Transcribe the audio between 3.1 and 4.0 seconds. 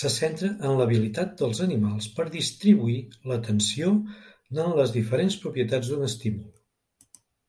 l'atenció